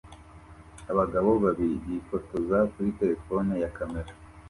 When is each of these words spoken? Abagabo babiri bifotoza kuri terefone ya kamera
Abagabo 0.91 1.29
babiri 1.43 1.75
bifotoza 1.85 2.57
kuri 2.71 2.89
terefone 2.99 3.53
ya 3.63 3.69
kamera 3.77 4.09